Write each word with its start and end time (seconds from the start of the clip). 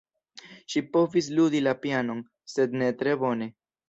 Ŝi 0.73 0.81
povis 0.95 1.27
ludi 1.39 1.61
la 1.65 1.73
pianon, 1.83 2.23
sed 2.55 2.73
ne 2.83 2.89
tre 3.03 3.15
bone. 3.25 3.49